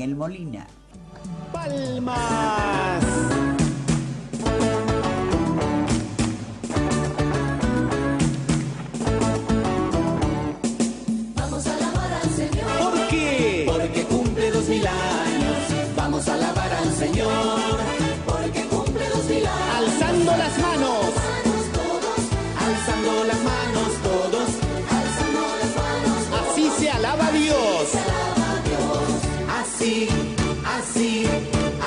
Daniel 0.00 0.16
Molina. 0.16 0.66
Palmas. 1.52 3.09
Así, 29.80 30.06
así, 30.66 31.24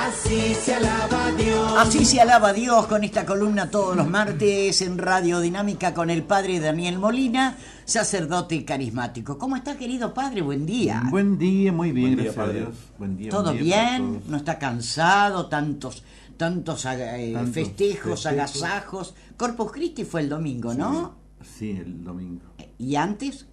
así 0.00 0.54
se 0.54 0.74
alaba 0.74 1.26
a 1.26 1.32
Dios. 1.32 1.72
Así 1.78 2.04
se 2.04 2.20
alaba 2.20 2.52
Dios 2.52 2.86
con 2.86 3.04
esta 3.04 3.24
columna 3.24 3.70
todos 3.70 3.96
los 3.96 4.08
martes 4.08 4.82
en 4.82 4.98
Radio 4.98 5.40
Dinámica 5.40 5.94
con 5.94 6.10
el 6.10 6.24
padre 6.24 6.58
Daniel 6.58 6.98
Molina, 6.98 7.56
sacerdote 7.84 8.64
carismático. 8.64 9.38
¿Cómo 9.38 9.54
está, 9.56 9.76
querido 9.76 10.12
padre? 10.12 10.42
Buen 10.42 10.66
día. 10.66 11.04
Buen 11.10 11.38
día, 11.38 11.72
muy 11.72 11.92
bien, 11.92 12.16
Buen 12.16 12.24
día, 12.24 12.32
gracias 12.32 12.48
a. 12.48 12.52
Dios. 12.52 12.76
Buen 12.98 13.16
día. 13.16 13.30
¿Todo 13.30 13.52
buen 13.52 13.62
día 13.64 13.76
para 13.76 13.98
bien? 13.98 14.22
¿No 14.26 14.36
está 14.38 14.58
cansado? 14.58 15.46
Tantos, 15.46 16.02
tantos 16.36 16.84
eh, 16.86 17.30
Tantos 17.32 17.54
festejos, 17.54 18.22
festejos. 18.22 18.26
agasajos. 18.26 19.14
Corpus 19.36 19.70
Christi 19.72 20.04
fue 20.04 20.22
el 20.22 20.28
domingo, 20.28 20.74
¿no? 20.74 21.14
Sí, 21.58 21.70
el 21.70 22.02
domingo. 22.02 22.42
¿Y 22.78 22.96
antes? 22.96 23.46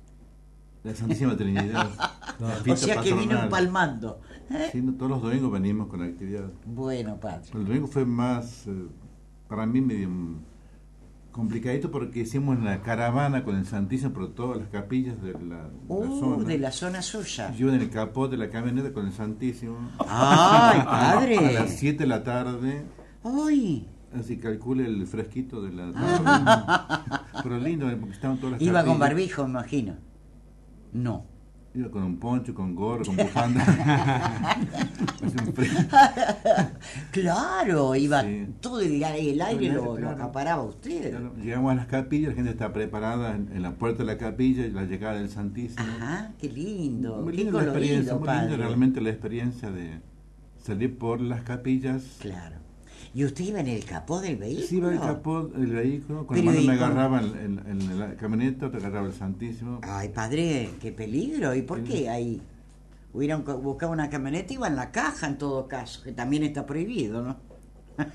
La 0.84 0.96
Santísima 0.96 1.36
Trinidad. 1.38 1.90
La 2.40 2.74
O 2.74 2.76
sea 2.76 3.02
que 3.02 3.14
vino 3.14 3.40
empalmando. 3.44 4.20
¿eh? 4.50 4.70
Sí, 4.72 4.82
todos 4.98 5.12
los 5.12 5.22
domingos 5.22 5.52
venimos 5.52 5.88
con 5.88 6.00
la 6.00 6.08
actividad. 6.08 6.50
Bueno, 6.66 7.20
padre. 7.20 7.44
El 7.54 7.66
domingo 7.66 7.88
fue 7.88 8.04
más, 8.06 8.66
eh, 8.68 8.88
para 9.48 9.66
mí, 9.68 9.80
medio 9.80 10.10
complicadito 11.32 11.92
porque 11.92 12.22
hicimos 12.22 12.60
la 12.62 12.82
caravana 12.82 13.44
con 13.44 13.56
el 13.56 13.66
Santísimo 13.66 14.12
por 14.12 14.34
todas 14.34 14.58
las 14.58 14.68
capillas 14.70 15.22
de 15.22 15.34
la, 15.34 15.40
de 15.40 15.46
la 15.48 15.70
Uh, 15.88 16.20
zona. 16.20 16.44
de 16.46 16.58
la 16.58 16.72
zona 16.72 17.02
suya. 17.02 17.54
Yo 17.54 17.70
en 17.74 17.80
el 17.80 17.90
capó 17.90 18.28
de 18.28 18.38
la 18.38 18.50
camioneta 18.50 18.92
con 18.92 19.06
el 19.06 19.14
Santísimo. 19.14 19.78
¡Ay, 20.00 20.80
A 20.82 20.86
padre! 20.86 21.54
las 21.54 21.70
7 21.78 22.00
de 22.00 22.08
la 22.08 22.24
tarde. 22.24 22.84
¡Ay! 23.24 23.88
Así 24.20 24.38
calcule 24.40 24.86
el 24.86 25.06
fresquito 25.08 25.62
de 25.62 25.72
la 25.72 25.92
tarde. 25.94 27.24
Pero 27.44 27.60
lindo, 27.60 27.90
eh, 27.90 27.96
porque 27.98 28.16
estaban 28.16 28.38
todas 28.38 28.54
las 28.54 28.62
Iba 28.62 28.80
con 28.84 28.98
capillas. 28.98 29.00
barbijo, 29.00 29.44
me 29.46 29.50
imagino. 29.52 29.96
No. 30.94 31.26
Iba 31.74 31.90
con 31.90 32.04
un 32.04 32.18
poncho, 32.20 32.54
con 32.54 32.76
gorro, 32.76 33.06
con 33.06 33.16
bufanda. 33.16 33.64
Claro, 37.12 37.96
iba 37.96 38.22
Sí. 38.22 38.48
todo 38.60 38.82
el, 38.82 39.02
el 39.02 39.42
aire 39.42 39.70
lo, 39.74 39.98
lo 39.98 40.10
acaparaba 40.10 40.64
usted. 40.64 41.12
Claro, 41.12 41.34
Llegamos 41.42 41.72
a 41.72 41.76
las 41.76 41.88
capillas, 41.88 42.30
la 42.32 42.36
gente 42.36 42.52
está 42.52 42.74
preparada 42.74 43.36
en, 43.36 43.50
en 43.54 43.62
la 43.62 43.72
puerta 43.76 44.00
de 44.00 44.06
la 44.08 44.18
capilla 44.18 44.66
y 44.66 44.72
la 44.72 44.84
llegada 44.84 45.16
del 45.16 45.30
Santísimo. 45.30 45.82
Ajá, 45.84 46.32
qué 46.40 46.50
lindo. 46.50 47.22
Muy 47.22 47.32
qué 47.36 47.44
linda 47.44 47.60
la 47.60 47.64
experiencia, 47.64 48.16
muy 48.16 48.28
linda 48.28 48.58
realmente 48.58 49.02
la 49.02 49.10
experiencia 49.10 49.72
de 49.72 50.00
salir 50.62 50.98
por 50.98 51.22
las 51.22 51.42
capillas. 51.44 52.18
Claro. 52.20 52.58
¿Y 53.14 53.26
usted 53.26 53.46
iba 53.46 53.60
en 53.60 53.68
el 53.68 53.84
capó 53.86 54.20
del 54.22 54.38
vehículo? 54.38 54.68
Sí, 54.68 54.78
iba 54.78 54.92
el 54.94 55.00
capó 55.00 55.44
del 55.44 55.72
vehículo, 55.72 56.26
con 56.28 56.36
Pero 56.36 56.46
la 56.46 56.52
mano 56.52 56.64
¿y 56.64 56.68
me 56.68 56.74
agarraba 56.74 57.22
en, 57.22 57.60
en- 57.60 57.68
en 57.92 58.00
la 58.00 58.16
camioneta, 58.16 58.70
te 58.72 58.78
agarraba 58.78 59.08
el 59.08 59.14
Santísimo. 59.14 59.80
Ay, 59.84 60.10
padre, 60.10 60.70
qué 60.82 60.92
peligro. 60.92 61.54
¿Y 61.56 61.62
por 61.62 61.84
qué 61.84 62.10
ahí? 62.10 62.42
Hubieran 63.14 63.44
buscado 63.44 63.92
una 63.92 64.10
camioneta, 64.10 64.54
iba 64.54 64.68
en 64.68 64.76
la 64.78 64.92
caja 64.92 65.28
en 65.28 65.38
todo 65.38 65.68
caso, 65.68 66.02
que 66.04 66.14
también 66.14 66.44
está 66.44 66.66
prohibido, 66.66 67.22
¿no? 67.24 67.38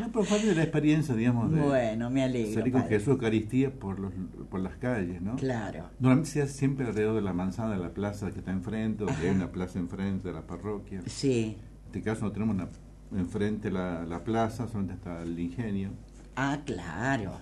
No, 0.00 0.10
pero 0.12 0.24
parte 0.24 0.46
de 0.48 0.54
la 0.56 0.62
experiencia, 0.64 1.14
digamos, 1.14 1.52
de 1.52 1.60
Bueno, 1.60 2.10
me 2.10 2.24
alegro. 2.24 2.52
salir 2.54 2.72
con 2.72 2.82
padre. 2.82 2.96
Jesús 2.98 3.12
Eucaristía 3.12 3.72
por, 3.72 4.00
los, 4.00 4.12
por 4.50 4.58
las 4.60 4.76
calles, 4.76 5.22
¿no? 5.22 5.36
Claro. 5.36 5.88
Normalmente 6.00 6.30
se 6.30 6.42
hace 6.42 6.52
siempre 6.52 6.84
alrededor 6.86 7.14
de 7.14 7.22
la 7.22 7.32
manzana 7.32 7.70
de 7.76 7.78
la 7.80 7.90
plaza 7.94 8.32
que 8.32 8.40
está 8.40 8.50
enfrente, 8.50 9.04
donde 9.04 9.28
hay 9.28 9.34
una 9.34 9.52
plaza 9.52 9.78
enfrente 9.78 10.26
de 10.28 10.34
la 10.34 10.42
parroquia. 10.48 11.00
Sí. 11.06 11.56
En 11.60 11.86
este 11.86 12.02
caso 12.02 12.24
no 12.24 12.32
tenemos 12.32 12.56
una, 12.56 12.68
enfrente 13.18 13.70
la, 13.70 14.04
la 14.04 14.24
plaza, 14.24 14.66
solamente 14.66 14.94
está 14.94 15.22
el 15.22 15.38
ingenio. 15.38 15.90
Ah, 16.36 16.60
claro. 16.64 17.38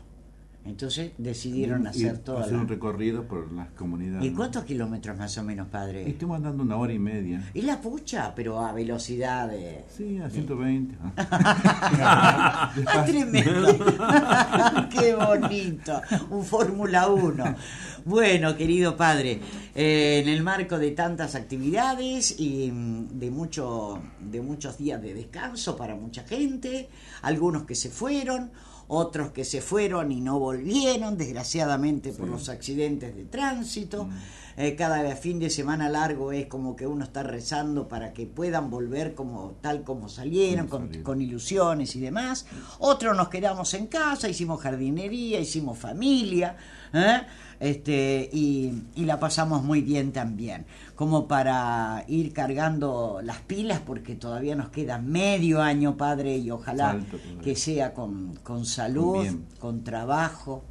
Entonces 0.64 1.12
decidieron 1.18 1.86
hacer 1.88 2.14
y 2.14 2.18
toda 2.18 2.42
hacer 2.42 2.52
la... 2.52 2.60
un 2.60 2.68
recorrido 2.68 3.26
por 3.26 3.50
las 3.52 3.70
comunidades. 3.70 4.24
¿Y 4.24 4.32
cuántos 4.32 4.64
kilómetros 4.64 5.18
más 5.18 5.36
o 5.38 5.42
menos, 5.42 5.68
padre? 5.68 6.08
Estuvimos 6.08 6.36
andando 6.36 6.62
una 6.62 6.76
hora 6.76 6.92
y 6.92 7.00
media. 7.00 7.50
Y 7.52 7.62
la 7.62 7.80
pucha, 7.80 8.32
pero 8.34 8.60
a 8.60 8.72
velocidad 8.72 9.48
de... 9.48 9.84
Sí, 9.88 10.18
a 10.18 10.30
120. 10.30 10.94
¿no? 10.94 11.12
¡Ah, 11.16 12.72
tremendo! 13.04 13.76
¡Qué 14.90 15.14
bonito! 15.16 16.00
Un 16.30 16.44
Fórmula 16.44 17.08
1. 17.08 17.56
Bueno, 18.04 18.56
querido 18.56 18.96
padre, 18.96 19.40
eh, 19.74 20.20
en 20.22 20.28
el 20.28 20.42
marco 20.42 20.78
de 20.78 20.92
tantas 20.92 21.34
actividades 21.34 22.38
y 22.38 22.70
mm, 22.70 23.18
de, 23.18 23.30
mucho, 23.30 24.00
de 24.20 24.40
muchos 24.40 24.78
días 24.78 25.00
de 25.02 25.14
descanso 25.14 25.76
para 25.76 25.94
mucha 25.94 26.24
gente, 26.24 26.88
algunos 27.22 27.64
que 27.64 27.74
se 27.74 27.90
fueron, 27.90 28.50
otros 28.88 29.30
que 29.32 29.44
se 29.44 29.60
fueron 29.60 30.12
y 30.12 30.20
no 30.20 30.38
volvieron, 30.38 31.16
desgraciadamente 31.16 32.12
por 32.12 32.28
los 32.28 32.48
accidentes 32.48 33.14
de 33.14 33.24
tránsito. 33.24 34.08
Eh, 34.56 34.74
cada 34.76 35.16
fin 35.16 35.38
de 35.38 35.50
semana 35.50 35.88
largo 35.88 36.32
es 36.32 36.46
como 36.46 36.76
que 36.76 36.86
uno 36.86 37.04
está 37.04 37.22
rezando 37.22 37.88
para 37.88 38.12
que 38.12 38.26
puedan 38.26 38.70
volver 38.70 39.14
como 39.14 39.54
tal 39.60 39.82
como 39.82 40.08
salieron, 40.08 40.68
Como 40.68 40.88
con, 41.02 41.20
ilusiones 41.22 41.96
y 41.96 42.00
demás. 42.00 42.46
Otros 42.78 43.16
nos 43.16 43.28
quedamos 43.28 43.72
en 43.74 43.86
casa, 43.86 44.28
hicimos 44.28 44.60
jardinería, 44.60 45.40
hicimos 45.40 45.78
familia, 45.78 46.56
¿eh? 46.92 47.22
este, 47.60 48.28
y, 48.32 48.72
y 48.94 49.04
la 49.04 49.18
pasamos 49.18 49.62
muy 49.62 49.80
bien 49.80 50.12
también. 50.12 50.66
Como 50.96 51.26
para 51.26 52.04
ir 52.08 52.32
cargando 52.32 53.20
las 53.22 53.38
pilas, 53.38 53.80
porque 53.80 54.14
todavía 54.16 54.54
nos 54.54 54.68
queda 54.68 54.98
medio 54.98 55.62
año, 55.62 55.96
padre, 55.96 56.36
y 56.36 56.50
ojalá 56.50 56.98
que 57.42 57.56
sea 57.56 57.94
con, 57.94 58.34
con 58.42 58.66
salud, 58.66 59.22
bien. 59.22 59.46
con 59.58 59.82
trabajo, 59.82 60.64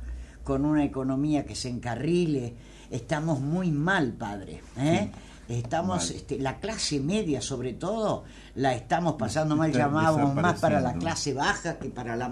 con 0.44 0.66
una 0.66 0.84
economía 0.84 1.46
que 1.46 1.56
se 1.56 1.69
encarrile. 1.69 2.56
Estamos 2.91 3.40
muy 3.40 3.72
mal, 3.72 4.12
padre. 4.12 4.62
¿eh? 4.78 5.09
Estamos, 5.47 6.07
Mal. 6.07 6.16
este, 6.16 6.40
la 6.40 6.59
clase 6.59 7.00
media 7.00 7.41
sobre 7.41 7.74
todo, 7.74 8.24
la 8.56 8.74
estamos 8.75 9.16
pasando 9.16 9.56
mal, 9.56 9.72
llamábamos 9.72 10.35
más 10.35 10.59
para 10.59 10.79
la 10.79 10.94
clase 10.94 11.34
baja 11.34 11.78
que 11.78 11.90
para 11.90 12.16
la, 12.16 12.31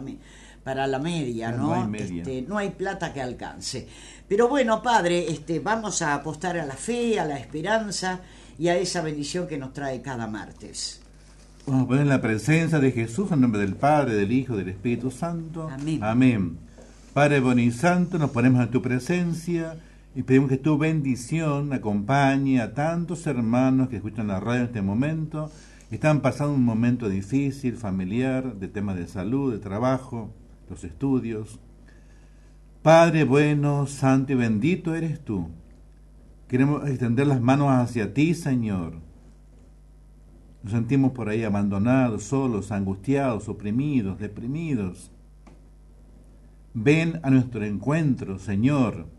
para 0.64 0.86
la 0.88 1.00
media, 1.00 1.52
No 1.52 1.68
¿no? 1.68 1.74
hay 1.74 1.88
media. 1.88 2.22
Este, 2.24 2.42
no 2.44 2.58
hay 2.58 2.70
plata 2.70 3.12
que 3.14 3.22
alcance. 3.22 3.88
Pero 4.28 4.48
bueno, 4.48 4.82
padre, 4.82 5.30
este, 5.32 5.60
vamos 5.60 6.02
a 6.02 6.14
apostar 6.14 6.58
a 6.58 6.66
la 6.66 6.76
fe, 6.76 7.20
a 7.20 7.26
la 7.26 7.38
esperanza 7.40 8.22
y 8.58 8.68
a 8.68 8.78
esa 8.78 9.02
bendición 9.02 9.48
que 9.48 9.58
nos 9.58 9.74
trae 9.74 10.02
cada 10.02 10.28
martes. 10.28 11.02
Vamos 11.66 11.84
a 11.84 11.88
poner 11.88 12.04
en 12.04 12.10
la 12.10 12.22
presencia 12.22 12.80
de 12.80 12.92
Jesús 12.92 13.32
en 13.32 13.42
nombre 13.42 13.60
del 13.62 13.76
Padre, 13.76 14.16
del 14.16 14.32
Hijo, 14.32 14.56
del 14.56 14.70
Espíritu 14.70 15.12
Santo. 15.12 15.70
Amén. 15.70 16.00
Amén. 16.04 16.58
Padre 17.14 17.40
bueno 17.42 17.62
y 17.62 17.72
santo, 17.72 18.18
nos 18.18 18.30
ponemos 18.32 18.62
en 18.64 18.72
tu 18.72 18.82
presencia 18.82 19.76
y 20.16 20.24
pedimos 20.24 20.50
que 20.50 20.58
tu 20.58 20.78
bendición 20.78 21.72
acompañe 21.72 22.62
a 22.62 22.74
tantos 22.74 23.28
hermanos 23.28 23.90
que 23.90 23.98
escuchan 23.98 24.28
la 24.28 24.40
radio 24.40 24.62
en 24.62 24.68
este 24.68 24.82
momento. 24.82 25.52
Están 25.92 26.22
pasando 26.22 26.54
un 26.54 26.64
momento 26.64 27.10
difícil, 27.10 27.76
familiar, 27.76 28.56
de 28.56 28.68
temas 28.68 28.96
de 28.96 29.08
salud, 29.08 29.52
de 29.54 29.60
trabajo, 29.60 30.34
los 30.70 30.84
estudios. 30.84 31.60
Padre 32.82 33.24
bueno, 33.24 33.86
santo 33.86 34.34
y 34.34 34.36
bendito 34.36 34.96
eres 34.96 35.24
tú. 35.24 35.50
Queremos 36.48 36.88
extender 36.90 37.28
las 37.28 37.42
manos 37.42 37.70
hacia 37.70 38.14
ti, 38.14 38.34
Señor. 38.34 38.96
Nos 40.64 40.74
sentimos 40.74 41.12
por 41.12 41.30
ahí 41.30 41.44
abandonados, 41.44 42.24
solos, 42.24 42.72
angustiados, 42.72 43.48
oprimidos, 43.48 44.20
deprimidos. 44.20 45.12
Ven 46.74 47.20
a 47.24 47.30
nuestro 47.30 47.64
encuentro, 47.64 48.40
Señor. 48.40 49.19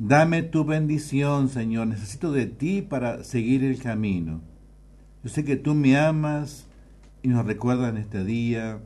Dame 0.00 0.44
tu 0.44 0.64
bendición, 0.64 1.48
Señor. 1.48 1.88
Necesito 1.88 2.30
de 2.30 2.46
ti 2.46 2.82
para 2.82 3.24
seguir 3.24 3.64
el 3.64 3.82
camino. 3.82 4.40
Yo 5.24 5.28
sé 5.28 5.44
que 5.44 5.56
tú 5.56 5.74
me 5.74 5.98
amas 5.98 6.68
y 7.20 7.26
nos 7.26 7.44
recuerdas 7.44 7.90
en 7.90 7.96
este 7.96 8.24
día 8.24 8.78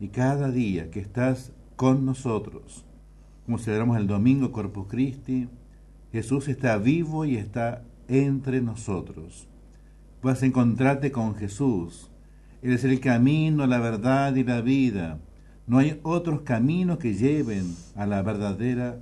y 0.00 0.08
cada 0.08 0.50
día 0.50 0.90
que 0.90 1.00
estás 1.00 1.52
con 1.76 2.04
nosotros. 2.04 2.84
Como 3.46 3.56
celebramos 3.56 3.96
el 3.96 4.06
domingo 4.06 4.52
Corpus 4.52 4.88
Christi, 4.88 5.48
Jesús 6.12 6.46
está 6.46 6.76
vivo 6.76 7.24
y 7.24 7.36
está 7.36 7.82
entre 8.06 8.60
nosotros. 8.60 9.48
Puedes 10.20 10.42
encontrarte 10.42 11.10
con 11.10 11.36
Jesús. 11.36 12.10
Él 12.60 12.74
es 12.74 12.84
el 12.84 13.00
camino, 13.00 13.66
la 13.66 13.78
verdad 13.78 14.36
y 14.36 14.44
la 14.44 14.60
vida. 14.60 15.20
No 15.66 15.78
hay 15.78 15.98
otros 16.02 16.42
caminos 16.42 16.98
que 16.98 17.14
lleven 17.14 17.74
a 17.96 18.04
la 18.04 18.20
verdadera 18.20 18.98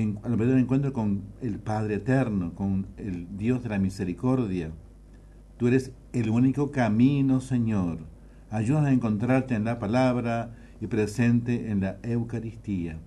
en- 0.00 0.18
al 0.22 0.36
verdadero 0.36 0.58
encuentro 0.58 0.92
con 0.92 1.22
el 1.40 1.58
Padre 1.58 1.96
eterno, 1.96 2.54
con 2.54 2.86
el 2.96 3.36
Dios 3.36 3.62
de 3.62 3.68
la 3.70 3.78
misericordia. 3.78 4.70
Tú 5.56 5.68
eres 5.68 5.92
el 6.12 6.30
único 6.30 6.70
camino, 6.70 7.40
Señor. 7.40 7.98
Ayúdanos 8.50 8.90
a 8.90 8.92
encontrarte 8.92 9.54
en 9.54 9.64
la 9.64 9.78
palabra 9.78 10.54
y 10.80 10.86
presente 10.86 11.70
en 11.70 11.80
la 11.80 11.98
Eucaristía. 12.02 12.98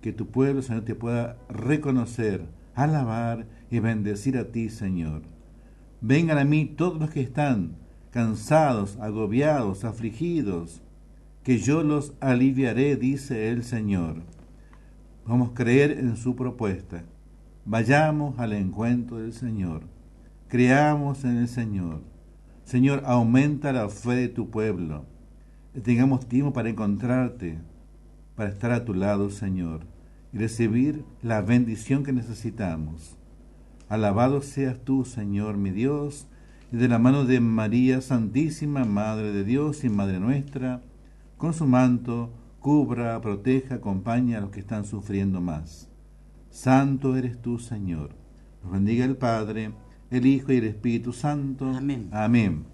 Que 0.00 0.12
tu 0.12 0.26
pueblo, 0.26 0.62
Señor, 0.62 0.84
te 0.84 0.94
pueda 0.94 1.36
reconocer, 1.48 2.46
alabar 2.74 3.46
y 3.70 3.78
bendecir 3.78 4.38
a 4.38 4.50
ti, 4.50 4.70
Señor. 4.70 5.22
Vengan 6.00 6.38
a 6.38 6.44
mí 6.44 6.64
todos 6.64 6.98
los 6.98 7.10
que 7.10 7.20
están 7.20 7.76
cansados, 8.10 8.98
agobiados, 9.00 9.84
afligidos, 9.84 10.82
que 11.44 11.58
yo 11.58 11.82
los 11.82 12.14
aliviaré, 12.20 12.96
dice 12.96 13.50
el 13.50 13.62
Señor. 13.64 14.22
Vamos 15.26 15.50
a 15.50 15.54
creer 15.54 15.92
en 15.92 16.16
su 16.16 16.34
propuesta. 16.34 17.04
Vayamos 17.64 18.38
al 18.40 18.52
encuentro 18.54 19.18
del 19.18 19.32
Señor. 19.32 19.82
Creamos 20.48 21.22
en 21.24 21.36
el 21.36 21.48
Señor. 21.48 22.00
Señor, 22.64 23.02
aumenta 23.06 23.72
la 23.72 23.88
fe 23.88 24.14
de 24.16 24.28
tu 24.28 24.50
pueblo. 24.50 25.04
Tengamos 25.84 26.28
tiempo 26.28 26.52
para 26.52 26.70
encontrarte, 26.70 27.58
para 28.34 28.50
estar 28.50 28.72
a 28.72 28.84
tu 28.84 28.94
lado, 28.94 29.30
Señor, 29.30 29.82
y 30.32 30.38
recibir 30.38 31.04
la 31.22 31.40
bendición 31.40 32.02
que 32.02 32.12
necesitamos. 32.12 33.16
Alabado 33.88 34.42
seas 34.42 34.78
tú, 34.84 35.04
Señor, 35.04 35.56
mi 35.56 35.70
Dios, 35.70 36.26
y 36.72 36.76
de 36.76 36.88
la 36.88 36.98
mano 36.98 37.24
de 37.24 37.38
María 37.38 38.00
Santísima, 38.00 38.84
Madre 38.84 39.32
de 39.32 39.44
Dios 39.44 39.84
y 39.84 39.88
Madre 39.88 40.18
nuestra, 40.18 40.82
con 41.36 41.54
su 41.54 41.66
manto, 41.66 42.30
cubra, 42.62 43.20
proteja, 43.20 43.74
acompaña 43.74 44.38
a 44.38 44.40
los 44.40 44.50
que 44.50 44.60
están 44.60 44.84
sufriendo 44.84 45.40
más. 45.40 45.90
Santo 46.48 47.16
eres 47.16 47.42
tú, 47.42 47.58
Señor. 47.58 48.10
Nos 48.62 48.72
bendiga 48.72 49.04
el 49.04 49.16
Padre, 49.16 49.72
el 50.10 50.26
Hijo 50.26 50.52
y 50.52 50.58
el 50.58 50.64
Espíritu 50.64 51.12
Santo. 51.12 51.66
Amén. 51.66 52.08
Amén. 52.12 52.64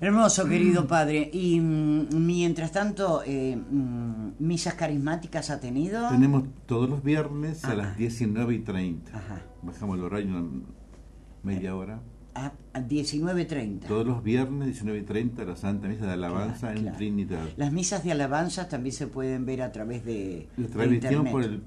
Hermoso, 0.00 0.46
querido 0.46 0.86
padre. 0.86 1.30
Y 1.32 1.60
mm, 1.60 2.08
mientras 2.14 2.72
tanto, 2.72 3.22
eh, 3.24 3.56
mm, 3.56 4.32
¿misas 4.40 4.74
carismáticas 4.74 5.50
ha 5.50 5.60
tenido? 5.60 6.08
Tenemos 6.08 6.44
todos 6.66 6.90
los 6.90 7.02
viernes 7.02 7.64
a 7.64 7.74
las 7.74 7.96
19 7.96 8.54
y 8.54 8.58
30. 8.58 9.16
Ajá. 9.16 9.42
Bajamos 9.62 9.98
el 9.98 10.04
horario 10.04 10.36
una 10.36 10.48
media 11.42 11.74
hora. 11.74 12.00
A, 12.38 12.52
a 12.74 12.80
19.30. 12.80 13.86
Todos 13.86 14.06
los 14.06 14.22
viernes, 14.22 14.66
19 14.66 14.98
y 14.98 15.02
30, 15.02 15.44
la 15.44 15.56
Santa 15.56 15.88
Misa 15.88 16.06
de 16.06 16.12
Alabanza 16.12 16.58
Claro, 16.60 16.76
en 16.76 16.82
claro. 16.82 16.96
Trinidad. 16.98 17.48
Las 17.56 17.72
misas 17.72 18.04
de 18.04 18.12
alabanza 18.12 18.68
también 18.68 18.92
se 18.94 19.06
pueden 19.06 19.46
ver 19.46 19.62
a 19.62 19.72
través 19.72 20.04
de, 20.04 20.48
La 20.58 20.66
de 20.66 20.68
transmisión 20.72 21.12
internet. 21.26 21.32
por 21.32 21.42
el 21.44 21.62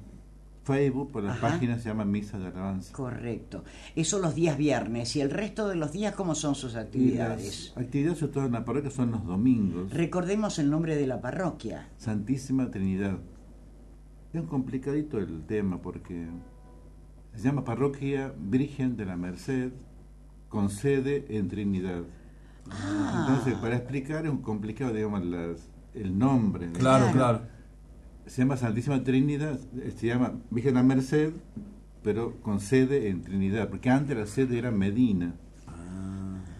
Facebook, 0.63 1.11
por 1.11 1.23
la 1.23 1.31
Ajá. 1.31 1.47
página 1.49 1.79
se 1.79 1.89
llama 1.89 2.05
Misa 2.05 2.37
de 2.37 2.47
Alabanza. 2.47 2.93
Correcto. 2.93 3.63
Eso 3.95 4.19
los 4.19 4.35
días 4.35 4.57
viernes. 4.59 5.15
¿Y 5.15 5.21
el 5.21 5.31
resto 5.31 5.67
de 5.67 5.75
los 5.75 5.91
días 5.91 6.13
cómo 6.13 6.35
son 6.35 6.53
sus 6.53 6.75
actividades? 6.75 7.73
las 7.75 7.85
actividades, 7.85 8.19
sobre 8.19 8.33
todo 8.33 8.45
en 8.45 8.51
la 8.51 8.63
parroquia, 8.63 8.91
son 8.91 9.09
los 9.09 9.25
domingos. 9.25 9.91
Recordemos 9.91 10.59
el 10.59 10.69
nombre 10.69 10.95
de 10.95 11.07
la 11.07 11.19
parroquia. 11.19 11.89
Santísima 11.97 12.69
Trinidad. 12.69 13.17
Es 14.33 14.39
un 14.41 14.45
complicadito 14.47 15.17
el 15.17 15.41
tema 15.47 15.81
porque 15.81 16.27
se 17.33 17.41
llama 17.43 17.63
Parroquia 17.63 18.31
Virgen 18.37 18.95
de 18.95 19.05
la 19.05 19.15
Merced 19.17 19.71
con 20.49 20.69
sede 20.69 21.25
en 21.29 21.47
Trinidad. 21.47 22.01
Ah. 22.71 23.25
Entonces, 23.27 23.55
para 23.59 23.75
explicar 23.77 24.25
es 24.25 24.31
un 24.31 24.41
complicado, 24.41 24.93
digamos, 24.93 25.23
las- 25.25 25.69
el 25.95 26.17
nombre. 26.17 26.67
¿no? 26.67 26.73
Claro, 26.73 27.05
Claro. 27.11 27.13
claro. 27.39 27.41
Se 28.27 28.41
llama 28.43 28.57
Santísima 28.57 29.03
Trinidad, 29.03 29.59
eh, 29.77 29.91
se 29.97 30.07
llama 30.07 30.33
Virgen 30.51 30.73
de 30.75 30.79
la 30.79 30.83
Merced, 30.83 31.31
pero 32.03 32.35
con 32.41 32.59
sede 32.59 33.09
en 33.09 33.21
Trinidad, 33.23 33.69
porque 33.69 33.89
antes 33.89 34.15
la 34.17 34.27
sede 34.27 34.57
era 34.59 34.69
Medina. 34.71 35.33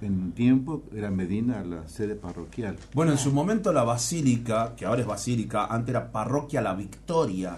En 0.01 0.13
un 0.13 0.31
tiempo 0.31 0.83
era 0.95 1.11
Medina 1.11 1.61
la 1.61 1.85
sede 1.89 2.15
parroquial. 2.15 2.77
Bueno, 2.93 3.11
en 3.11 3.17
su 3.17 3.33
momento 3.33 3.73
la 3.73 3.83
basílica, 3.83 4.73
que 4.77 4.85
ahora 4.85 5.01
es 5.01 5.07
basílica, 5.07 5.65
antes 5.65 5.89
era 5.89 6.09
parroquia 6.11 6.61
La 6.61 6.73
Victoria, 6.73 7.57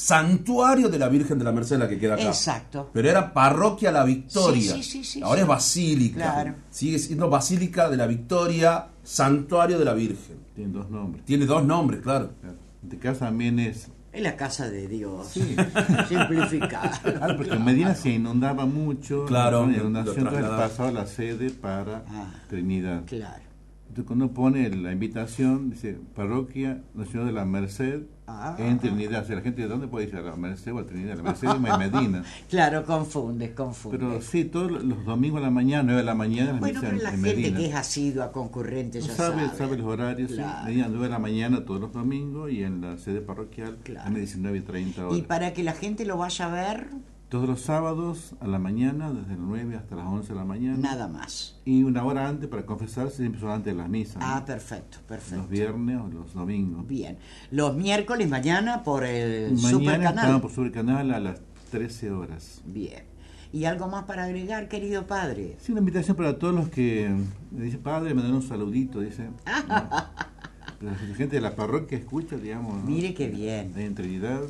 santuario 0.00 0.88
de 0.88 0.98
la 0.98 1.08
Virgen 1.08 1.38
de 1.38 1.44
la 1.44 1.52
Merced, 1.52 1.78
la 1.78 1.88
que 1.88 1.98
queda 1.98 2.14
acá. 2.14 2.24
Exacto. 2.28 2.90
Pero 2.92 3.08
era 3.08 3.32
parroquia 3.34 3.92
La 3.92 4.04
Victoria. 4.04 4.72
Sí, 4.74 4.82
sí, 4.82 5.04
sí, 5.04 5.04
sí, 5.04 5.22
ahora 5.22 5.36
sí. 5.36 5.42
es 5.42 5.48
basílica. 5.48 6.16
Claro. 6.16 6.54
Sigue 6.70 6.98
siendo 6.98 7.28
basílica 7.28 7.90
de 7.90 7.96
la 7.98 8.06
Victoria, 8.06 8.86
santuario 9.02 9.78
de 9.78 9.84
la 9.84 9.92
Virgen. 9.94 10.38
Tiene 10.54 10.72
dos 10.72 10.90
nombres. 10.90 11.24
Tiene 11.26 11.44
dos 11.46 11.64
nombres, 11.64 12.00
claro. 12.00 12.30
Claro. 12.40 12.56
En 12.82 12.88
este 12.88 12.98
caso 12.98 13.20
también 13.20 13.58
es 13.58 13.88
Es 14.12 14.22
la 14.22 14.36
casa 14.36 14.68
de 14.70 14.88
Dios. 14.88 15.28
Sí. 15.28 15.54
Simplificado. 16.08 16.90
Ah, 17.20 17.34
porque 17.36 17.52
en 17.52 17.64
Medina 17.64 17.94
se 17.94 18.10
inundaba 18.10 18.64
mucho, 18.66 19.26
Claro, 19.26 19.66
la 19.66 19.76
inundación, 19.76 20.24
pasaba 20.30 20.90
la 20.92 21.06
sede 21.06 21.50
para 21.50 22.04
Ah. 22.08 22.32
Trinidad. 22.48 23.04
Claro. 23.06 23.42
Entonces 23.88 24.06
cuando 24.06 24.30
pone 24.32 24.68
la 24.70 24.92
invitación, 24.92 25.70
dice 25.70 25.98
Parroquia 26.14 26.80
Nacional 26.94 27.26
de 27.26 27.32
la 27.32 27.44
Merced 27.44 28.02
Ah. 28.32 28.56
en 28.58 28.78
Trinidad. 28.78 29.26
Sea, 29.26 29.36
la 29.36 29.42
gente 29.42 29.62
de 29.62 29.68
dónde 29.68 29.88
puede 29.88 30.06
ir 30.08 30.16
a 30.16 30.20
la 30.22 30.36
Merced 30.36 30.72
o 30.72 30.78
a 30.78 30.86
Trinidad. 30.86 31.16
La 31.16 31.22
Merced 31.22 31.48
en 31.48 31.62
Medina. 31.78 32.22
Claro, 32.48 32.84
confundes, 32.84 33.50
confundes. 33.50 34.00
Pero 34.00 34.22
sí, 34.22 34.44
todos 34.44 34.70
los 34.70 35.04
domingos 35.04 35.40
a 35.40 35.44
la 35.44 35.50
mañana, 35.50 35.82
9 35.84 35.98
de 36.00 36.04
la 36.04 36.14
mañana, 36.14 36.52
las 36.52 36.60
bueno, 36.60 36.80
misas 36.80 36.90
pero 36.94 37.02
la 37.02 37.08
en, 37.10 37.14
en 37.16 37.24
gente 37.24 37.40
Medina. 37.42 37.58
que 37.58 37.66
es 37.66 37.74
asidua, 37.74 38.32
concurrente, 38.32 39.00
ya 39.00 39.14
sabe, 39.14 39.46
sabe. 39.46 39.58
sabe 39.58 39.76
los 39.78 39.86
horarios, 39.86 40.32
Claro. 40.32 40.58
sí. 40.60 40.64
Medina 40.66 40.86
9 40.88 41.04
de 41.04 41.10
la 41.10 41.18
mañana 41.18 41.64
todos 41.64 41.80
los 41.80 41.92
domingos 41.92 42.50
y 42.52 42.62
en 42.62 42.80
la 42.80 42.96
sede 42.98 43.20
parroquial 43.20 43.78
Claro. 43.82 44.06
a 44.06 44.10
las 44.10 44.18
19 44.18 44.58
y 44.58 44.60
30 44.60 45.06
horas. 45.06 45.18
Y 45.18 45.22
para 45.22 45.52
que 45.52 45.62
la 45.64 45.72
gente 45.72 46.04
lo 46.04 46.16
vaya 46.16 46.46
a 46.46 46.48
ver, 46.52 46.86
Todos 47.30 47.48
los 47.48 47.60
sábados 47.60 48.34
a 48.40 48.48
la 48.48 48.58
mañana, 48.58 49.12
desde 49.12 49.28
las 49.30 49.38
9 49.38 49.76
hasta 49.76 49.94
las 49.94 50.06
11 50.06 50.30
de 50.30 50.34
la 50.34 50.44
mañana. 50.44 50.76
nada 50.76 51.06
más. 51.06 51.56
Y 51.64 51.84
una 51.84 52.04
hora 52.04 52.28
antes 52.28 52.48
para 52.48 52.66
confesarse, 52.66 53.18
siempre 53.18 53.40
son 53.40 53.50
antes 53.52 53.72
de 53.72 53.78
las 53.78 53.88
misas. 53.88 54.16
¿no? 54.16 54.22
Ah, 54.26 54.44
perfecto, 54.44 54.98
perfecto. 55.06 55.36
los 55.42 55.48
viernes 55.48 56.00
o 56.00 56.08
los 56.08 56.34
domingos. 56.34 56.88
Bien. 56.88 57.18
Los 57.52 57.76
miércoles 57.76 58.28
mañana 58.28 58.82
por 58.82 59.04
el 59.04 59.52
Mañana 59.52 59.70
supercanal. 59.70 60.16
estamos 60.24 60.42
por 60.42 60.50
Supercanal 60.50 61.10
a 61.12 61.20
las 61.20 61.40
13 61.70 62.10
horas. 62.10 62.62
Bien. 62.66 63.04
¿Y 63.52 63.64
algo 63.64 63.86
más 63.86 64.04
para 64.06 64.24
agregar, 64.24 64.68
querido 64.68 65.06
padre? 65.06 65.56
Sí, 65.60 65.70
una 65.70 65.80
invitación 65.80 66.16
para 66.16 66.36
todos 66.36 66.52
los 66.52 66.68
que 66.68 67.14
me 67.52 67.62
dicen, 67.64 67.80
padre, 67.80 68.12
me 68.12 68.22
dan 68.22 68.34
un 68.34 68.42
saludito, 68.42 69.00
dice. 69.00 69.28
¿no? 69.68 70.90
La 70.90 70.94
gente 71.16 71.36
de 71.36 71.42
la 71.42 71.54
parroquia 71.54 71.96
escucha, 71.96 72.36
digamos. 72.36 72.74
¿no? 72.74 72.90
Mire 72.90 73.14
qué 73.14 73.28
bien. 73.28 73.72
En 73.76 73.94
Trinidad. 73.94 74.40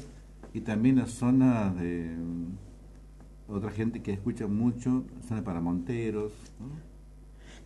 Y 0.54 0.62
también 0.62 0.96
la 0.96 1.06
zona 1.06 1.70
de 1.74 2.16
otra 3.50 3.70
gente 3.70 4.00
que 4.02 4.12
escucha 4.12 4.46
mucho, 4.46 5.04
zona 5.28 5.42
para 5.42 5.60
Monteros. 5.60 6.32
¿no? 6.58 6.68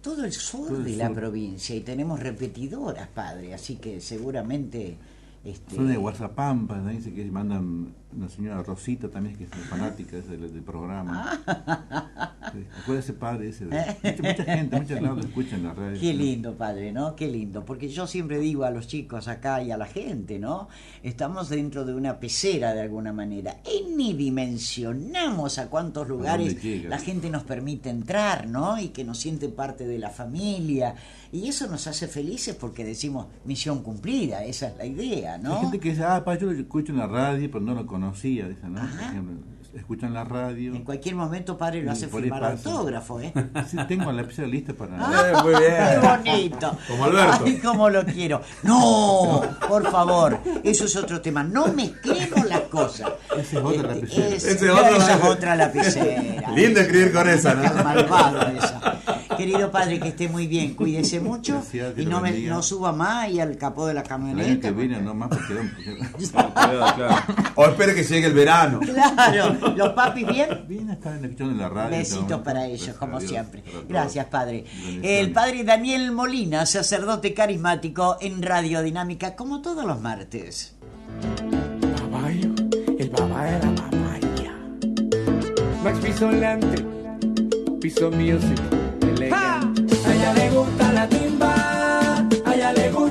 Todo 0.00 0.25
el 0.25 0.32
sur 0.32 0.69
Todo 0.69 0.78
el 0.78 0.84
de 0.84 0.96
la 0.96 1.06
sur. 1.08 1.16
provincia 1.16 1.74
y 1.74 1.81
tenemos 1.81 2.20
repetidoras, 2.20 3.08
padre, 3.08 3.55
así 3.55 3.76
que 3.76 4.00
seguramente... 4.00 4.96
Este, 5.44 5.76
Zona 5.76 5.91
de 5.91 5.96
Guazapampa, 5.98 6.79
¿no? 6.79 6.91
dice 6.91 7.12
que 7.12 7.24
mandan 7.26 7.94
una 8.17 8.29
señora 8.29 8.63
Rosita 8.63 9.09
también, 9.09 9.37
que 9.37 9.44
es 9.44 9.51
fanática 9.69 10.17
del, 10.19 10.53
del 10.53 10.63
programa. 10.63 11.41
Sí, 12.53 12.65
Acuérdese, 12.83 13.15
padre, 13.15 13.49
ese. 13.49 13.65
mucha, 13.65 13.97
mucha 14.23 14.44
gente, 14.44 14.79
muchos 14.79 15.01
lados 15.01 15.17
lo 15.17 15.25
escuchan 15.25 15.61
en 15.61 15.65
la 15.67 15.75
radio. 15.75 16.01
Qué 16.01 16.15
lindo, 16.15 16.55
padre, 16.55 16.93
¿no? 16.93 17.17
Qué 17.17 17.27
lindo. 17.27 17.65
Porque 17.65 17.89
yo 17.89 18.06
siempre 18.06 18.39
digo 18.39 18.65
a 18.65 18.71
los 18.71 18.87
chicos 18.87 19.27
acá 19.27 19.61
y 19.63 19.73
a 19.73 19.77
la 19.77 19.87
gente, 19.87 20.39
¿no? 20.39 20.69
Estamos 21.03 21.49
dentro 21.49 21.85
de 21.85 21.94
una 21.94 22.21
pecera 22.21 22.73
de 22.73 22.83
alguna 22.83 23.13
manera. 23.13 23.56
Y 23.65 23.91
ni 23.97 24.13
dimensionamos 24.13 25.59
a 25.59 25.69
cuántos 25.69 26.06
lugares 26.06 26.63
la 26.85 26.99
gente 26.99 27.31
nos 27.31 27.43
permite 27.43 27.91
entrar, 27.91 28.47
¿no? 28.47 28.79
Y 28.79 28.89
que 28.89 29.03
nos 29.05 29.19
siente 29.19 29.49
parte 29.49 29.87
de 29.87 29.99
la 29.99 30.11
familia. 30.11 30.94
Y 31.33 31.49
eso 31.49 31.67
nos 31.67 31.89
hace 31.89 32.06
felices 32.06 32.55
porque 32.55 32.85
decimos 32.85 33.27
misión 33.44 33.83
cumplida, 33.83 34.44
esa 34.44 34.69
es 34.69 34.77
la 34.77 34.87
idea, 34.87 35.37
¿no? 35.37 35.55
Hay 35.56 35.61
gente 35.63 35.81
que 35.81 35.91
dice, 35.91 36.05
ah, 36.05 36.23
pa, 36.25 36.39
yo 36.39 36.47
lo 36.47 36.53
escucho 36.53 36.93
en 36.93 36.99
la 36.99 37.09
radio, 37.09 37.51
pero 37.51 37.65
no 37.65 37.75
lo 37.75 37.85
conocía, 38.05 38.49
dice, 38.49 38.67
¿no? 38.69 38.81
Por 38.81 38.89
Ajá. 38.91 39.08
ejemplo, 39.11 39.34
escuchan 39.75 40.13
la 40.15 40.25
radio. 40.25 40.75
En 40.75 40.84
cualquier 40.84 41.15
momento, 41.17 41.56
padre, 41.58 41.82
lo 41.82 41.91
hace 41.93 42.06
firmar 42.08 42.44
autógrafo, 42.44 43.20
¿eh? 43.20 43.32
Sí, 43.70 43.77
tengo 43.89 44.05
la 44.13 44.23
lapicera 44.23 44.46
lista 44.49 44.73
para... 44.73 44.94
Eh, 45.31 45.32
muy 45.43 45.55
bien. 45.55 45.75
¡Qué 45.75 46.06
bonito! 46.39 46.79
Como 46.89 47.05
Alberto. 47.05 47.44
¡Ay, 47.46 47.58
cómo 47.58 47.89
lo 47.91 48.05
quiero! 48.05 48.41
¡No! 48.63 49.43
Por 49.69 49.91
favor, 49.91 50.39
eso 50.63 50.84
es 50.84 50.96
otro 50.96 51.20
tema. 51.20 51.43
No 51.43 51.69
mezclemos 51.69 52.44
las 52.46 52.61
cosas. 52.63 53.11
Esa 53.37 53.58
es 53.58 53.65
otra 53.65 53.94
Este, 53.94 53.94
lapicera. 53.94 54.29
es- 54.29 54.44
Esa 54.44 54.65
es 54.67 54.70
otra 54.70 54.89
esa 54.91 54.96
es 54.96 54.99
lapicera. 55.08 55.29
otra 55.31 55.56
lapicera. 55.56 56.51
Lindo 56.55 56.81
escribir 56.81 57.13
con 57.13 57.29
esa, 57.29 57.55
¿no? 57.55 57.84
malvado 57.84 58.41
esa. 58.49 58.94
Querido 59.44 59.70
padre, 59.70 60.01
que 60.01 60.08
esté 60.08 60.29
muy 60.29 60.46
bien, 60.46 60.74
cuídese 60.74 61.20
mucho 61.20 61.55
Gracias, 61.55 61.98
y 61.98 62.06
no, 62.06 62.20
me, 62.20 62.32
no 62.43 62.63
suba 62.63 62.93
más 62.93 63.29
y 63.31 63.41
al 63.41 63.56
capó 63.58 63.86
de 63.86 63.93
la 63.94 64.01
El 64.01 64.06
año 64.06 64.08
camioneta. 64.08 64.69
que 64.69 64.74
viene, 64.74 64.94
porque- 64.94 65.05
no 65.06 65.15
más 65.15 65.29
porque... 65.29 65.55
Claro, 66.31 66.53
claro. 66.96 67.17
O 67.56 67.67
espere 67.67 67.94
que 67.94 68.05
llegue 68.05 68.27
el 68.27 68.32
verano. 68.32 68.81
Claro, 68.81 69.74
los 69.77 69.89
papis 69.91 70.27
bien. 70.27 70.65
Bien, 70.67 70.89
están 70.91 71.22
escuchando 71.24 71.53
en 71.53 71.58
la 71.58 71.69
radio. 71.69 71.98
Besitos 71.98 72.41
para 72.41 72.65
ellos, 72.67 72.79
Gracias 72.81 72.96
como 72.96 73.19
Dios, 73.19 73.31
siempre. 73.31 73.63
Gracias, 73.89 74.27
padre. 74.27 74.65
El 75.03 75.31
padre 75.32 75.63
Daniel 75.65 76.10
Molina, 76.13 76.65
sacerdote 76.67 77.34
carismático 77.34 78.17
en 78.20 78.41
Radio 78.43 78.82
Dinámica, 78.82 79.36
como 79.36 79.60
todos 79.60 79.84
los 79.84 80.01
martes. 80.01 80.74
Babayo, 82.10 82.48
el 82.98 83.10
baba 83.10 83.48
era 83.48 83.70
babaya. 83.70 84.55
Max 85.82 85.98
Pisolante, 85.98 86.84
Piso 87.81 88.10
Music, 88.10 88.58
a 89.23 90.13
ella 90.13 90.33
le 90.35 90.51
gusta 90.51 90.93
la 90.93 91.06
timba, 91.06 91.55
a 92.44 92.55
ella 92.55 92.73
le 92.73 92.91
gusta 92.91 93.04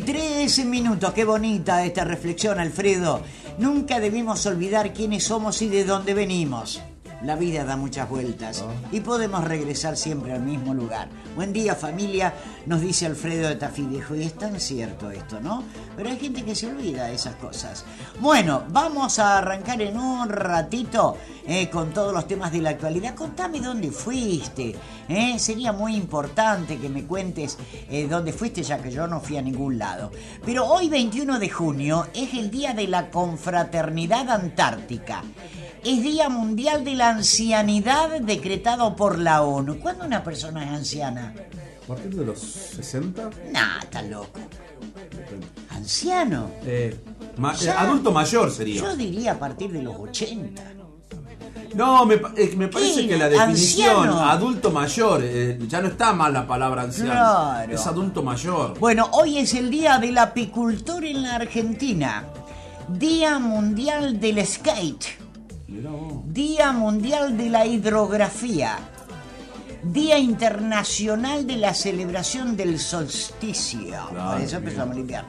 43 0.00 0.66
minutos. 0.66 1.12
Qué 1.12 1.24
bonita 1.24 1.84
esta 1.84 2.04
reflexión, 2.04 2.58
Alfredo. 2.58 3.22
Nunca 3.58 4.00
debemos 4.00 4.44
olvidar 4.46 4.92
quiénes 4.92 5.22
somos 5.22 5.62
y 5.62 5.68
de 5.68 5.84
dónde 5.84 6.14
venimos. 6.14 6.82
La 7.24 7.36
vida 7.36 7.64
da 7.64 7.76
muchas 7.76 8.06
vueltas 8.06 8.62
y 8.92 9.00
podemos 9.00 9.42
regresar 9.44 9.96
siempre 9.96 10.34
al 10.34 10.42
mismo 10.42 10.74
lugar. 10.74 11.08
Buen 11.34 11.54
día 11.54 11.74
familia, 11.74 12.34
nos 12.66 12.82
dice 12.82 13.06
Alfredo 13.06 13.48
de 13.48 13.56
Tafidejo. 13.56 14.14
Y 14.14 14.24
es 14.24 14.34
tan 14.34 14.60
cierto 14.60 15.10
esto, 15.10 15.40
¿no? 15.40 15.64
Pero 15.96 16.10
hay 16.10 16.18
gente 16.18 16.44
que 16.44 16.54
se 16.54 16.66
olvida 16.66 17.06
de 17.06 17.14
esas 17.14 17.36
cosas. 17.36 17.86
Bueno, 18.20 18.64
vamos 18.68 19.18
a 19.18 19.38
arrancar 19.38 19.80
en 19.80 19.96
un 19.96 20.28
ratito 20.28 21.16
eh, 21.46 21.70
con 21.70 21.94
todos 21.94 22.12
los 22.12 22.26
temas 22.26 22.52
de 22.52 22.60
la 22.60 22.70
actualidad. 22.70 23.14
Contame 23.14 23.58
dónde 23.58 23.90
fuiste. 23.90 24.76
¿eh? 25.08 25.38
Sería 25.38 25.72
muy 25.72 25.96
importante 25.96 26.76
que 26.76 26.90
me 26.90 27.04
cuentes 27.04 27.56
eh, 27.88 28.06
dónde 28.06 28.34
fuiste, 28.34 28.62
ya 28.62 28.82
que 28.82 28.90
yo 28.90 29.06
no 29.06 29.20
fui 29.20 29.38
a 29.38 29.42
ningún 29.42 29.78
lado. 29.78 30.12
Pero 30.44 30.66
hoy 30.66 30.90
21 30.90 31.38
de 31.38 31.48
junio 31.48 32.06
es 32.12 32.34
el 32.34 32.50
día 32.50 32.74
de 32.74 32.86
la 32.86 33.10
confraternidad 33.10 34.28
antártica. 34.28 35.22
Es 35.84 36.02
Día 36.02 36.30
Mundial 36.30 36.82
de 36.82 36.94
la 36.94 37.13
Ancianidad 37.18 38.20
decretado 38.20 38.96
por 38.96 39.18
la 39.20 39.42
ONU. 39.42 39.78
¿Cuándo 39.78 40.04
una 40.04 40.24
persona 40.24 40.64
es 40.64 40.70
anciana? 40.70 41.32
¿A 41.84 41.86
partir 41.86 42.14
de 42.14 42.24
los 42.24 42.40
60? 42.40 43.30
Nah, 43.52 43.78
está 43.82 44.02
loco. 44.02 44.40
¿Anciano? 45.70 46.50
Eh, 46.64 46.98
ma- 47.36 47.54
Ya. 47.54 47.80
adulto 47.80 48.10
mayor 48.10 48.50
sería. 48.50 48.80
Yo 48.80 48.96
diría 48.96 49.32
a 49.32 49.38
partir 49.38 49.70
de 49.70 49.82
los 49.82 49.94
80. 49.96 50.62
No, 51.74 52.04
me, 52.04 52.14
eh, 52.36 52.54
me 52.56 52.68
parece 52.68 53.02
¿Qué? 53.02 53.08
que 53.08 53.16
la 53.16 53.28
definición 53.28 53.96
Anciano. 54.08 54.24
adulto 54.28 54.70
mayor, 54.70 55.20
eh, 55.24 55.58
ya 55.68 55.80
no 55.80 55.88
está 55.88 56.12
mal 56.12 56.32
la 56.32 56.46
palabra 56.46 56.82
anciano. 56.82 57.10
Claro. 57.12 57.72
Es 57.74 57.86
adulto 57.86 58.22
mayor. 58.22 58.78
Bueno, 58.78 59.08
hoy 59.12 59.38
es 59.38 59.54
el 59.54 59.70
Día 59.70 59.98
del 59.98 60.18
Apicultor 60.18 61.04
en 61.04 61.22
la 61.22 61.36
Argentina. 61.36 62.24
Día 62.88 63.38
Mundial 63.38 64.18
del 64.20 64.44
Skate. 64.46 65.23
Día 65.78 66.70
Mundial 66.72 67.36
de 67.36 67.50
la 67.50 67.66
Hidrografía. 67.66 68.78
Día 69.82 70.18
Internacional 70.18 71.46
de 71.48 71.56
la 71.56 71.74
Celebración 71.74 72.56
del 72.56 72.78
Solsticio. 72.78 73.88
Claro, 74.10 74.32
Por 74.32 74.40
eso 74.40 74.56
empezamos 74.58 74.94
el 74.94 75.00
invierno. 75.00 75.28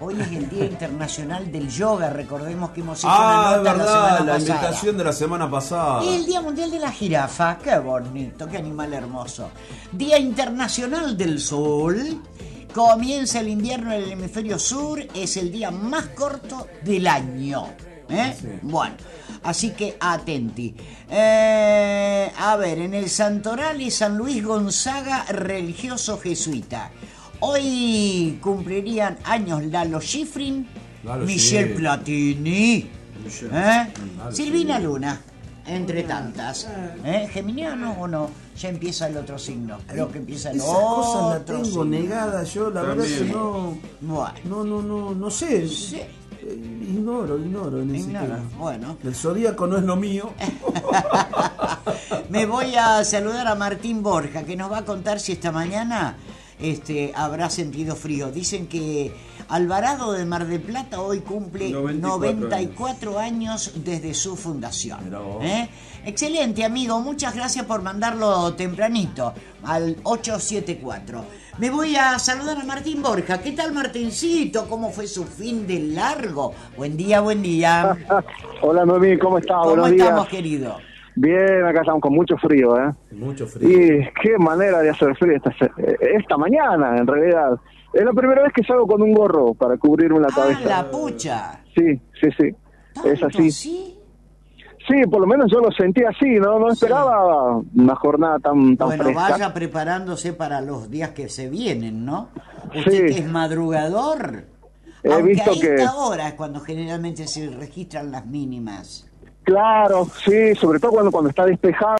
Hoy 0.00 0.20
es 0.20 0.26
el 0.32 0.50
Día 0.50 0.64
Internacional 0.72 1.52
del 1.52 1.68
Yoga. 1.70 2.10
Recordemos 2.10 2.70
que 2.70 2.80
hemos 2.80 2.98
hecho 2.98 3.08
Ah, 3.08 3.58
una 3.60 3.72
nota 3.74 3.76
la 3.78 3.84
semana 3.86 4.10
la 4.10 4.18
pasada. 4.32 4.38
invitación 4.56 4.98
de 4.98 5.04
la 5.04 5.12
semana 5.12 5.50
pasada. 5.50 6.04
Y 6.04 6.08
el 6.16 6.26
Día 6.26 6.40
Mundial 6.40 6.70
de 6.72 6.78
la 6.80 6.90
Jirafa, 6.90 7.58
qué 7.58 7.78
bonito, 7.78 8.48
qué 8.48 8.56
animal 8.58 8.92
hermoso. 8.92 9.50
Día 9.92 10.18
Internacional 10.18 11.16
del 11.16 11.40
Sol. 11.40 12.20
Comienza 12.74 13.38
el 13.40 13.48
invierno 13.48 13.92
en 13.92 14.02
el 14.02 14.12
hemisferio 14.12 14.58
sur, 14.58 15.00
es 15.14 15.36
el 15.38 15.50
día 15.50 15.70
más 15.70 16.06
corto 16.08 16.66
del 16.84 17.06
año. 17.06 17.68
¿eh? 18.10 18.36
Sí. 18.38 18.48
Bueno, 18.60 18.94
así 19.46 19.70
que 19.70 19.96
atenti. 20.00 20.74
Eh, 21.10 22.30
a 22.36 22.56
ver, 22.56 22.78
en 22.80 22.94
el 22.94 23.08
Santoral 23.08 23.80
es 23.80 23.96
San 23.96 24.16
Luis 24.18 24.44
Gonzaga, 24.44 25.24
religioso 25.26 26.18
jesuita. 26.18 26.90
Hoy 27.40 28.38
cumplirían 28.40 29.18
años 29.24 29.62
Lalo 29.64 30.00
Schifrin, 30.00 30.66
Lalo 31.04 31.26
Michel. 31.26 31.74
Platini, 31.74 32.90
Michel. 33.24 33.50
¿eh? 33.52 33.88
Lalo 34.18 34.32
Silvina 34.32 34.78
Luna, 34.80 35.20
entre 35.66 36.02
tantas. 36.02 36.66
¿Eh? 37.04 37.28
¿Geminiano 37.32 37.92
o 38.00 38.08
no? 38.08 38.30
Ya 38.58 38.70
empieza 38.70 39.06
el 39.08 39.18
otro 39.18 39.38
signo. 39.38 39.78
Creo 39.86 40.10
que 40.10 40.16
empieza 40.18 40.50
el 40.50 40.56
Esas 40.56 40.70
cosas 40.70 41.22
las 41.34 41.40
otro 41.42 41.56
tengo 41.56 41.64
signo. 41.66 41.84
negadas 41.84 42.54
yo, 42.54 42.70
la 42.70 42.82
verdad 42.82 43.04
que 43.04 43.24
no, 43.26 43.78
Bueno, 44.00 44.32
no, 44.44 44.64
no, 44.64 44.82
no, 44.82 45.14
no 45.14 45.30
sé. 45.30 45.68
Sí. 45.68 46.00
Eh, 46.48 46.82
Ignoro, 46.88 47.38
ignoro 47.38 47.82
en 47.82 47.94
ese 47.94 48.06
ignora. 48.06 48.26
tema. 48.26 48.40
Bueno, 48.58 48.96
El 49.02 49.14
zodíaco 49.14 49.66
no 49.66 49.76
es 49.76 49.82
lo 49.82 49.96
mío. 49.96 50.30
me 52.30 52.46
voy 52.46 52.74
a 52.76 53.04
saludar 53.04 53.46
a 53.48 53.54
Martín 53.54 54.02
Borja, 54.02 54.44
que 54.44 54.56
nos 54.56 54.70
va 54.70 54.78
a 54.78 54.84
contar 54.84 55.18
si 55.18 55.32
esta 55.32 55.50
mañana 55.50 56.16
este, 56.60 57.12
habrá 57.14 57.50
sentido 57.50 57.96
frío. 57.96 58.30
Dicen 58.30 58.66
que 58.68 59.12
Alvarado 59.48 60.12
de 60.12 60.24
Mar 60.24 60.46
del 60.46 60.60
Plata 60.60 61.00
hoy 61.00 61.20
cumple 61.20 61.70
94, 61.70 62.48
94 62.48 63.18
años 63.18 63.72
desde 63.76 64.14
su 64.14 64.36
fundación. 64.36 65.00
¿Eh? 65.42 65.68
Excelente, 66.04 66.64
amigo. 66.64 67.00
Muchas 67.00 67.34
gracias 67.34 67.66
por 67.66 67.82
mandarlo 67.82 68.54
tempranito 68.54 69.34
al 69.64 69.96
874. 70.04 71.24
Me 71.58 71.70
voy 71.70 71.96
a 71.96 72.18
saludar 72.18 72.58
a 72.58 72.64
Martín 72.64 73.02
Borja. 73.02 73.40
¿Qué 73.40 73.52
tal, 73.52 73.72
Martincito? 73.72 74.66
¿Cómo 74.68 74.90
fue 74.90 75.06
su 75.06 75.24
fin 75.24 75.66
de 75.66 75.78
largo? 75.80 76.52
Buen 76.76 76.96
día, 76.98 77.20
buen 77.22 77.40
día. 77.42 77.96
Hola 78.60 78.84
Noemí, 78.84 79.16
¿cómo 79.18 79.38
estás? 79.38 79.56
¿Cómo 79.62 79.70
Buenos 79.76 79.92
estamos, 79.92 80.20
días. 80.22 80.28
querido? 80.28 80.76
Bien, 81.14 81.64
acá 81.64 81.80
estamos 81.80 82.02
con 82.02 82.12
mucho 82.14 82.36
frío, 82.36 82.76
¿eh? 82.78 82.92
Mucho 83.12 83.46
frío. 83.46 83.70
Y 83.70 84.06
qué 84.22 84.36
manera 84.38 84.80
de 84.82 84.90
hacer 84.90 85.16
frío 85.16 85.34
esta, 85.34 85.50
eh, 85.78 85.96
esta 86.18 86.36
mañana, 86.36 86.98
en 86.98 87.06
realidad. 87.06 87.52
Es 87.94 88.04
la 88.04 88.12
primera 88.12 88.42
vez 88.42 88.52
que 88.52 88.62
salgo 88.62 88.86
con 88.86 89.00
un 89.00 89.14
gorro 89.14 89.54
para 89.54 89.78
cubrirme 89.78 90.20
la 90.20 90.28
Ah, 90.32 90.34
cabeza. 90.34 90.60
la 90.68 90.90
pucha. 90.90 91.60
Sí, 91.74 91.98
sí, 92.20 92.28
sí. 92.38 92.54
Es 93.02 93.20
¿Tanto 93.20 93.38
así. 93.38 93.50
sí? 93.50 93.95
Sí, 94.88 95.04
por 95.10 95.20
lo 95.20 95.26
menos 95.26 95.50
yo 95.50 95.58
lo 95.60 95.70
sentí 95.72 96.04
así, 96.04 96.36
¿no? 96.38 96.58
No 96.60 96.70
esperaba 96.70 97.60
una 97.74 97.96
jornada 97.96 98.38
tan, 98.38 98.76
tan 98.76 98.88
Bueno, 98.88 99.04
fresca. 99.04 99.28
vaya 99.30 99.52
preparándose 99.54 100.32
para 100.32 100.60
los 100.60 100.88
días 100.90 101.10
que 101.10 101.28
se 101.28 101.48
vienen, 101.48 102.04
¿no? 102.04 102.28
Usted 102.74 102.90
Sí. 102.92 102.98
que 103.14 103.18
es 103.20 103.26
madrugador. 103.26 104.44
He 105.02 105.12
Aunque 105.12 105.30
visto 105.30 105.50
a 105.50 105.54
esta 105.54 105.66
que- 105.76 105.86
hora 105.96 106.28
es 106.28 106.34
cuando 106.34 106.60
generalmente 106.60 107.26
se 107.26 107.48
registran 107.50 108.12
las 108.12 108.26
mínimas. 108.26 109.08
Claro, 109.42 110.06
sí, 110.24 110.54
sobre 110.56 110.80
todo 110.80 110.90
cuando, 110.92 111.10
cuando 111.12 111.30
está 111.30 111.44
despejado. 111.46 111.94